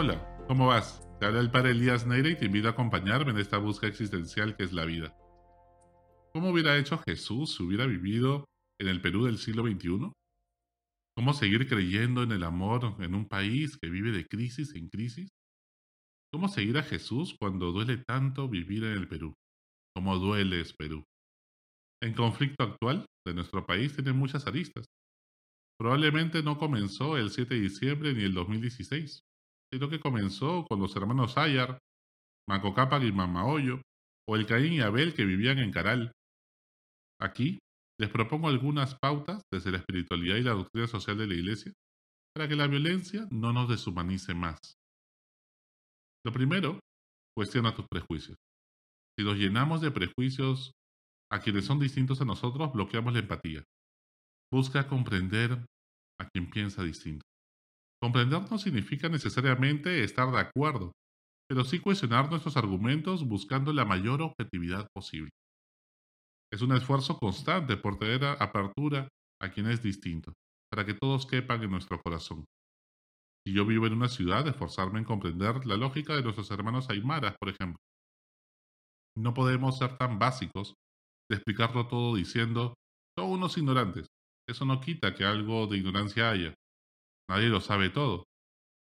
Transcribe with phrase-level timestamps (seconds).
[0.00, 1.04] Hola, ¿cómo vas?
[1.18, 4.56] Te habla el padre Elías Neira y te invito a acompañarme en esta búsqueda existencial
[4.56, 5.12] que es la vida.
[6.32, 8.44] ¿Cómo hubiera hecho Jesús si hubiera vivido
[8.80, 10.12] en el Perú del siglo XXI?
[11.16, 15.30] ¿Cómo seguir creyendo en el amor en un país que vive de crisis en crisis?
[16.32, 19.34] ¿Cómo seguir a Jesús cuando duele tanto vivir en el Perú?
[19.96, 21.02] ¿Cómo duele es Perú?
[22.00, 24.86] El conflicto actual de nuestro país tiene muchas aristas.
[25.76, 29.22] Probablemente no comenzó el 7 de diciembre ni el 2016,
[29.72, 31.78] sino que comenzó con los hermanos Ayar,
[32.48, 33.82] Maco Cápac y Mamahoyo,
[34.28, 36.12] o el Caín y Abel que vivían en Caral.
[37.20, 37.58] Aquí
[37.98, 41.72] les propongo algunas pautas desde la espiritualidad y la doctrina social de la Iglesia
[42.34, 44.58] para que la violencia no nos deshumanice más.
[46.24, 46.78] Lo primero,
[47.36, 48.36] cuestiona tus prejuicios.
[49.18, 50.72] Si nos llenamos de prejuicios
[51.30, 53.64] a quienes son distintos a nosotros, bloqueamos la empatía.
[54.52, 55.64] Busca comprender
[56.20, 57.27] a quien piensa distinto.
[58.00, 60.92] Comprender no significa necesariamente estar de acuerdo,
[61.48, 65.30] pero sí cuestionar nuestros argumentos buscando la mayor objetividad posible.
[66.52, 69.08] Es un esfuerzo constante por tener apertura
[69.42, 70.32] a quien es distinto,
[70.70, 72.44] para que todos quepan en nuestro corazón.
[73.46, 77.34] Si yo vivo en una ciudad, esforzarme en comprender la lógica de nuestros hermanos aymaras,
[77.38, 77.78] por ejemplo.
[79.16, 80.74] No podemos ser tan básicos
[81.30, 82.74] de explicarlo todo diciendo,
[83.18, 84.06] son unos ignorantes.
[84.48, 86.54] Eso no quita que algo de ignorancia haya.
[87.28, 88.24] Nadie lo sabe todo.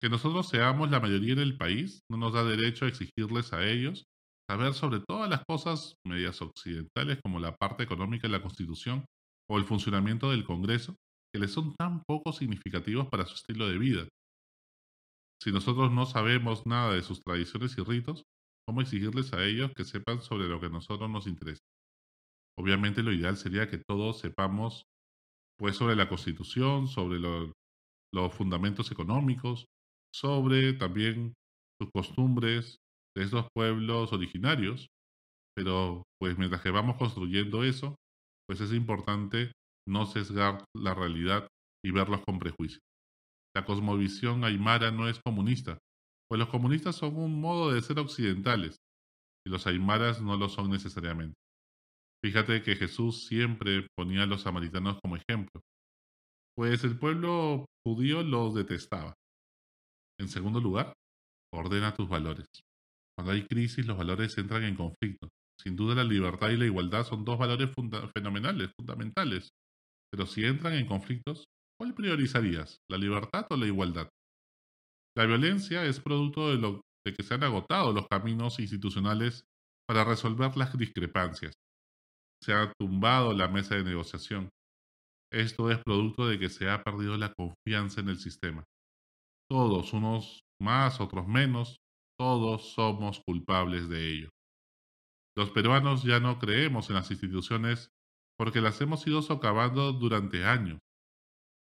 [0.00, 3.68] Que nosotros seamos la mayoría en el país no nos da derecho a exigirles a
[3.68, 4.04] ellos
[4.50, 9.04] saber sobre todas las cosas medias occidentales como la parte económica de la Constitución
[9.48, 10.96] o el funcionamiento del Congreso,
[11.32, 14.08] que les son tan poco significativos para su estilo de vida.
[15.42, 18.24] Si nosotros no sabemos nada de sus tradiciones y ritos,
[18.66, 21.60] ¿cómo exigirles a ellos que sepan sobre lo que a nosotros nos interesa?
[22.58, 24.84] Obviamente lo ideal sería que todos sepamos
[25.58, 27.20] pues sobre la Constitución, sobre
[28.14, 29.66] los fundamentos económicos,
[30.14, 31.34] sobre también
[31.80, 32.78] sus costumbres
[33.16, 34.88] de estos pueblos originarios,
[35.56, 37.96] pero pues mientras que vamos construyendo eso,
[38.48, 39.52] pues es importante
[39.88, 41.46] no sesgar la realidad
[41.84, 42.80] y verlos con prejuicio.
[43.54, 45.78] La cosmovisión aymara no es comunista,
[46.28, 48.76] pues los comunistas son un modo de ser occidentales
[49.46, 51.34] y los aymaras no lo son necesariamente.
[52.24, 55.60] Fíjate que Jesús siempre ponía a los samaritanos como ejemplo,
[56.60, 59.14] pues el pueblo judío los detestaba.
[60.20, 60.92] En segundo lugar,
[61.54, 62.48] ordena tus valores.
[63.16, 65.30] Cuando hay crisis, los valores entran en conflicto.
[65.58, 67.70] Sin duda la libertad y la igualdad son dos valores
[68.14, 69.48] fenomenales, fundamentales.
[70.12, 71.46] Pero si entran en conflictos,
[71.78, 72.76] ¿cuál priorizarías?
[72.90, 74.10] ¿La libertad o la igualdad?
[75.16, 76.82] La violencia es producto de,
[77.16, 79.44] que se han agotado los caminos institucionales
[79.88, 81.54] para resolver las discrepancias
[82.42, 84.48] se ha tumbado la mesa de negociación.
[85.32, 88.64] Esto es producto de que se ha perdido la confianza en el sistema.
[89.48, 91.76] Todos, unos más, otros menos,
[92.18, 94.28] todos somos culpables de ello.
[95.36, 97.90] Los peruanos ya no creemos en las instituciones
[98.36, 100.78] porque las hemos ido socavando durante años.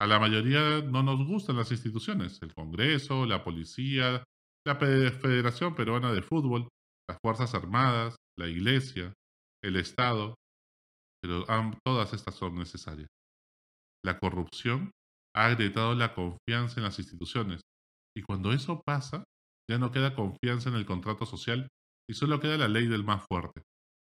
[0.00, 4.22] A la mayoría no nos gustan las instituciones, el Congreso, la policía,
[4.64, 6.68] la Federación Peruana de Fútbol,
[7.08, 9.12] las Fuerzas Armadas, la Iglesia,
[9.64, 10.34] el Estado,
[11.20, 11.44] pero
[11.84, 13.08] todas estas son necesarias.
[14.08, 14.90] La corrupción
[15.36, 17.60] ha agrietado la confianza en las instituciones
[18.16, 19.22] y cuando eso pasa,
[19.70, 21.68] ya no queda confianza en el contrato social
[22.08, 23.60] y solo queda la ley del más fuerte.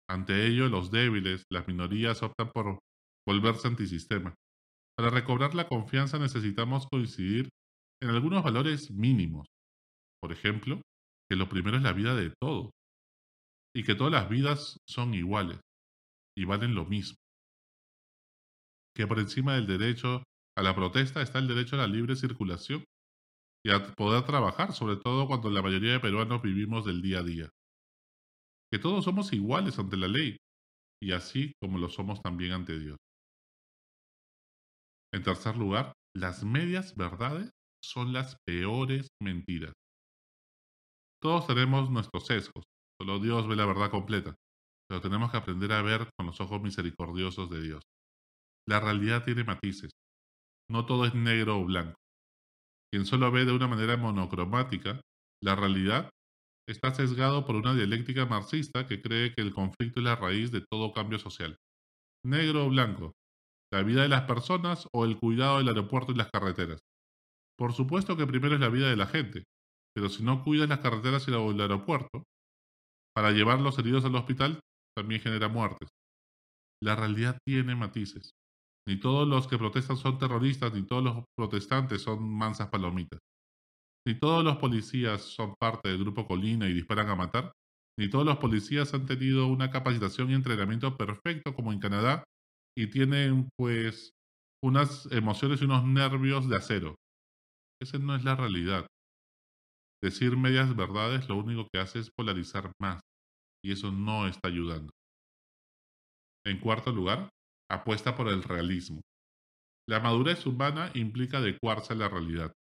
[0.09, 2.79] Ante ello, los débiles, las minorías optan por
[3.27, 4.37] volverse antisistema.
[4.97, 7.49] Para recobrar la confianza necesitamos coincidir
[8.01, 9.49] en algunos valores mínimos.
[10.23, 10.81] Por ejemplo,
[11.29, 12.71] que lo primero es la vida de todos
[13.75, 15.59] y que todas las vidas son iguales
[16.39, 17.18] y valen lo mismo.
[18.99, 20.25] Que por encima del derecho
[20.57, 22.83] a la protesta está el derecho a la libre circulación
[23.65, 27.23] y a poder trabajar, sobre todo cuando la mayoría de peruanos vivimos del día a
[27.23, 27.49] día.
[28.73, 30.37] Que todos somos iguales ante la ley
[31.01, 32.97] y así como lo somos también ante Dios.
[35.15, 37.51] En tercer lugar, las medias verdades
[37.83, 39.73] son las peores mentiras.
[41.23, 42.65] Todos tenemos nuestros sesgos,
[43.01, 44.35] solo Dios ve la verdad completa
[44.89, 47.83] pero tenemos que aprender a ver con los ojos misericordiosos de Dios.
[48.69, 49.93] La realidad tiene matices.
[50.71, 51.95] No todo es negro o blanco.
[52.93, 55.01] Quien solo ve de una manera monocromática,
[55.43, 56.11] la realidad
[56.69, 60.61] está sesgado por una dialéctica marxista que cree que el conflicto es la raíz de
[60.71, 61.57] todo cambio social.
[62.23, 63.15] Negro o blanco,
[63.73, 66.81] la vida de las personas o el cuidado del aeropuerto y las carreteras.
[67.59, 69.45] Por supuesto que primero es la vida de la gente,
[69.95, 72.25] pero si no cuidas las carreteras y el aeropuerto,
[73.15, 74.61] para llevar los heridos al hospital
[74.95, 75.89] también genera muertes.
[76.83, 78.33] La realidad tiene matices.
[78.89, 83.21] Ni todos los que protestan son terroristas, ni todos los protestantes son mansas palomitas.
[84.07, 87.53] Ni todos los policías son parte del grupo Colina y disparan a matar,
[87.99, 92.25] ni todos los policías han tenido una capacitación y entrenamiento perfecto como en Canadá
[92.75, 94.13] y tienen pues
[94.65, 96.95] unas emociones y unos nervios de acero.
[97.83, 98.87] Esa no es la realidad.
[100.03, 103.03] Decir medias verdades lo único que hace es polarizar más
[103.63, 104.91] y eso no está ayudando.
[106.47, 107.29] En cuarto lugar,
[107.71, 109.01] apuesta por el realismo.
[109.89, 112.53] La madurez humana implica adecuarse a la realidad.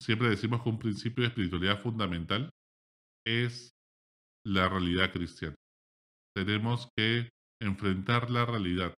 [0.00, 2.50] Siempre decimos que un principio de espiritualidad fundamental
[3.26, 3.70] es
[4.44, 5.54] la realidad cristiana.
[6.36, 7.30] Tenemos que
[7.62, 8.94] enfrentar la realidad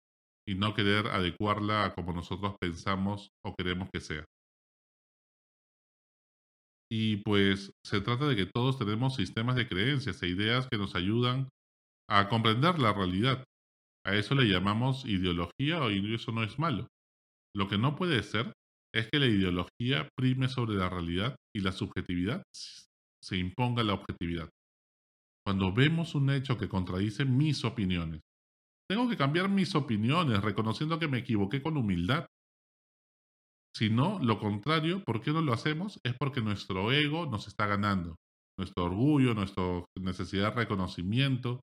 [0.48, 4.25] y no querer adecuarla a como nosotros pensamos o queremos que sea.
[6.90, 10.94] Y pues se trata de que todos tenemos sistemas de creencias e ideas que nos
[10.94, 11.48] ayudan
[12.08, 13.44] a comprender la realidad.
[14.06, 16.89] A eso le llamamos ideología y eso no es malo.
[17.56, 18.53] Lo que no puede ser
[18.95, 22.43] es que la ideología prime sobre la realidad y la subjetividad
[23.23, 24.51] se imponga la objetividad.
[25.45, 28.21] Cuando vemos un hecho que contradice mis opiniones,
[28.89, 32.27] tengo que cambiar mis opiniones reconociendo que me equivoqué con humildad.
[33.75, 35.99] Si no, lo contrario, ¿por qué no lo hacemos?
[36.05, 38.17] Es porque nuestro ego nos está ganando.
[38.59, 41.61] Nuestro orgullo, nuestra necesidad de reconocimiento,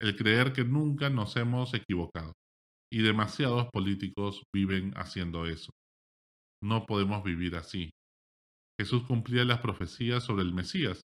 [0.00, 2.32] el creer que nunca nos hemos equivocado.
[2.92, 5.70] Y demasiados políticos viven haciendo eso.
[6.62, 7.90] No podemos vivir así.
[8.80, 11.02] Jesús cumplía las profecías sobre el Mesías,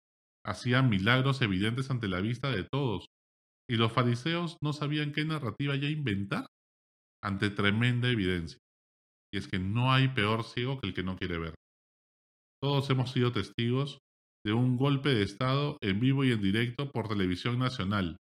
[0.46, 3.08] hacía milagros evidentes ante la vista de todos,
[3.70, 6.48] y los fariseos no sabían qué narrativa ya inventar
[7.22, 8.58] ante tremenda evidencia.
[9.34, 11.56] Y es que no hay peor ciego que el que no quiere ver.
[12.62, 14.00] Todos hemos sido testigos
[14.46, 18.16] de un golpe de Estado en vivo y en directo por televisión nacional.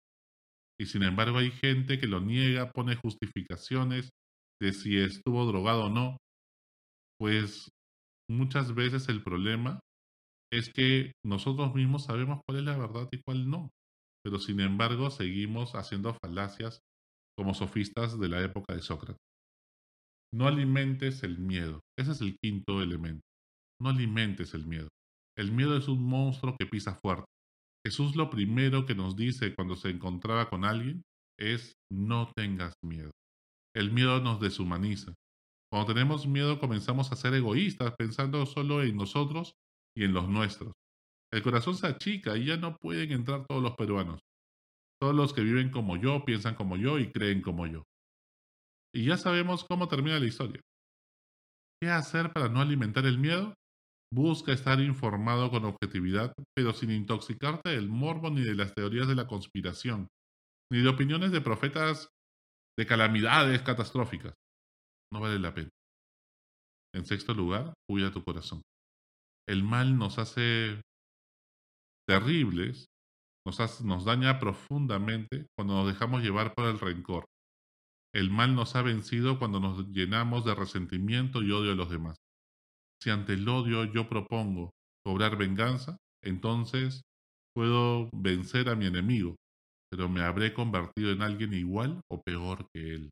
[0.81, 4.11] Y sin embargo hay gente que lo niega, pone justificaciones
[4.61, 6.17] de si estuvo drogado o no,
[7.19, 7.71] pues
[8.29, 9.81] muchas veces el problema
[10.53, 13.71] es que nosotros mismos sabemos cuál es la verdad y cuál no,
[14.25, 16.81] pero sin embargo seguimos haciendo falacias
[17.37, 19.19] como sofistas de la época de Sócrates.
[20.32, 23.23] No alimentes el miedo, ese es el quinto elemento.
[23.81, 24.88] No alimentes el miedo.
[25.37, 27.27] El miedo es un monstruo que pisa fuerte.
[27.86, 31.02] Jesús lo primero que nos dice cuando se encontraba con alguien
[31.38, 33.10] es no tengas miedo.
[33.75, 35.14] El miedo nos deshumaniza,
[35.75, 39.56] cuando tenemos miedo comenzamos a ser egoístas, pensando solo en nosotros
[39.96, 40.72] y en los nuestros.
[41.32, 44.20] El corazón se achica y ya no pueden entrar todos los peruanos.
[45.00, 47.82] Todos los que viven como yo, piensan como yo y creen como yo.
[48.94, 50.60] Y ya sabemos cómo termina la historia.
[51.82, 53.54] ¿Qué hacer para no alimentar el miedo?
[54.14, 59.16] Busca estar informado con objetividad, pero sin intoxicarte del morbo ni de las teorías de
[59.16, 60.06] la conspiración,
[60.70, 62.08] ni de opiniones de profetas
[62.78, 64.34] de calamidades catastróficas
[65.12, 65.70] no vale la pena.
[66.94, 68.62] En sexto lugar, cuida tu corazón.
[69.49, 70.81] El mal nos hace
[72.08, 72.87] terribles,
[73.46, 77.26] nos, nos daña profundamente cuando nos dejamos llevar por el rencor.
[78.14, 82.17] El mal nos ha vencido cuando nos llenamos de resentimiento y odio a los demás.
[83.05, 84.71] Si ante el odio yo propongo
[85.05, 87.03] cobrar venganza, entonces
[87.55, 89.37] puedo vencer a mi enemigo,
[89.91, 93.11] pero me habré convertido en alguien igual o peor que él.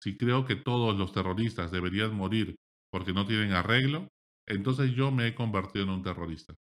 [0.00, 2.54] Si creo que todos los terroristas deberían morir
[2.92, 4.06] porque no tienen arreglo,
[4.46, 6.54] entonces yo me he convertido en un terrorista.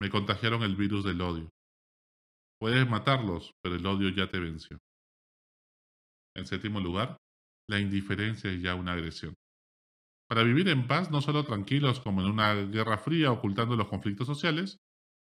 [0.00, 1.50] Me contagiaron el virus del odio.
[2.60, 4.78] Puedes matarlos, pero el odio ya te venció.
[6.36, 7.16] En séptimo lugar,
[7.68, 9.34] la indiferencia es ya una agresión.
[10.32, 14.26] Para vivir en paz, no solo tranquilos como en una guerra fría ocultando los conflictos
[14.26, 14.78] sociales,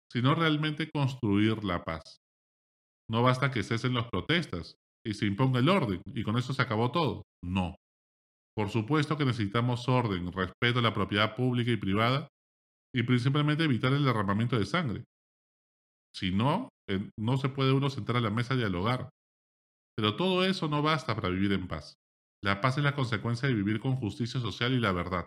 [0.09, 2.21] sino realmente construir la paz.
[3.11, 6.61] No basta que cesen las protestas, y se imponga el orden y con eso se
[6.61, 7.23] acabó todo.
[7.43, 7.75] No.
[8.55, 12.29] Por supuesto que necesitamos orden, respeto a la propiedad pública y privada
[12.95, 15.03] y principalmente evitar el derramamiento de sangre.
[16.15, 16.69] Si no,
[17.19, 19.09] no se puede uno sentar a la mesa y dialogar.
[19.97, 21.93] Pero todo eso no basta para vivir en paz.
[22.43, 25.25] La paz es la consecuencia de vivir con justicia social y la verdad.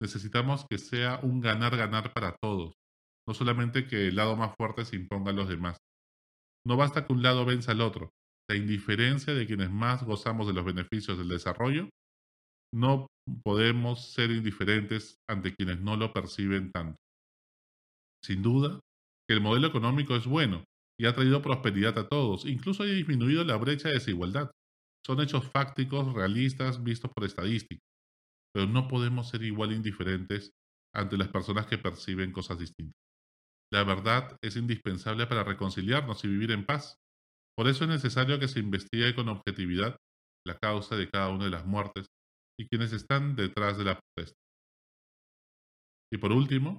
[0.00, 2.72] Necesitamos que sea un ganar-ganar para todos,
[3.28, 5.76] no solamente que el lado más fuerte se imponga a los demás.
[6.66, 8.10] No basta que un lado venza al otro,
[8.48, 11.90] la indiferencia de quienes más gozamos de los beneficios del desarrollo,
[12.72, 13.08] no
[13.44, 16.96] podemos ser indiferentes ante quienes no lo perciben tanto.
[18.24, 18.80] Sin duda,
[19.28, 20.64] el modelo económico es bueno
[20.98, 24.50] y ha traído prosperidad a todos, incluso ha disminuido la brecha de desigualdad.
[25.06, 27.80] Son hechos fácticos, realistas, vistos por estadística.
[28.54, 30.52] Pero no podemos ser igual indiferentes
[30.94, 32.98] ante las personas que perciben cosas distintas.
[33.72, 36.96] La verdad es indispensable para reconciliarnos y vivir en paz.
[37.56, 39.96] Por eso es necesario que se investigue con objetividad
[40.46, 42.06] la causa de cada una de las muertes
[42.58, 44.38] y quienes están detrás de la protesta.
[46.12, 46.78] Y por último,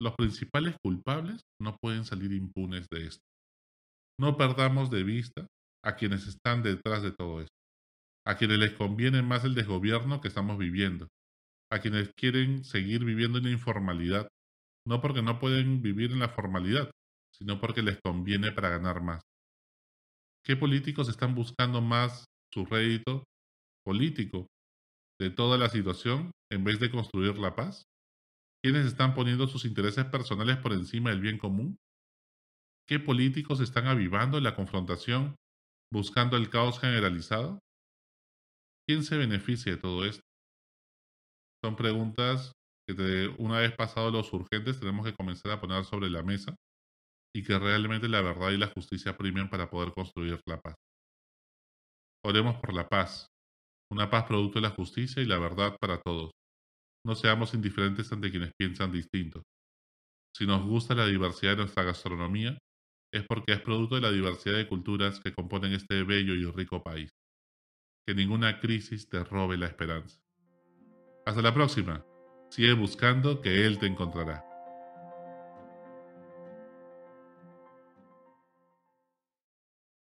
[0.00, 3.22] los principales culpables no pueden salir impunes de esto.
[4.18, 5.46] No perdamos de vista
[5.84, 7.54] a quienes están detrás de todo esto,
[8.26, 11.08] a quienes les conviene más el desgobierno que estamos viviendo,
[11.70, 14.28] a quienes quieren seguir viviendo en la informalidad,
[14.86, 16.90] no porque no pueden vivir en la formalidad,
[17.32, 19.22] sino porque les conviene para ganar más.
[20.44, 23.24] ¿Qué políticos están buscando más su rédito
[23.84, 24.46] político
[25.20, 27.84] de toda la situación en vez de construir la paz?
[28.62, 31.78] ¿Quiénes están poniendo sus intereses personales por encima del bien común?
[32.86, 35.36] ¿Qué políticos están avivando la confrontación
[35.92, 37.58] buscando el caos generalizado?
[38.88, 40.22] ¿Quién se beneficia de todo esto?
[41.64, 42.52] Son preguntas
[42.86, 46.56] que una vez pasados los urgentes tenemos que comenzar a poner sobre la mesa
[47.34, 50.74] y que realmente la verdad y la justicia primen para poder construir la paz.
[52.24, 53.26] Oremos por la paz,
[53.92, 56.32] una paz producto de la justicia y la verdad para todos.
[57.06, 59.42] No seamos indiferentes ante quienes piensan distinto.
[60.36, 62.58] Si nos gusta la diversidad de nuestra gastronomía,
[63.12, 66.82] es porque es producto de la diversidad de culturas que componen este bello y rico
[66.82, 67.10] país.
[68.06, 70.20] Que ninguna crisis te robe la esperanza.
[71.26, 72.04] Hasta la próxima.
[72.50, 74.49] Sigue buscando que Él te encontrará.